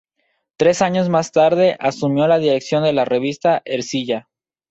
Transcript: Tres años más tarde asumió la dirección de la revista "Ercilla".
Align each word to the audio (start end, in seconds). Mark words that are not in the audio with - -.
Tres 0.57 0.81
años 0.81 1.09
más 1.09 1.31
tarde 1.31 1.77
asumió 1.79 2.25
la 2.25 2.39
dirección 2.39 2.83
de 2.83 2.91
la 2.91 3.05
revista 3.05 3.61
"Ercilla". 3.65 4.27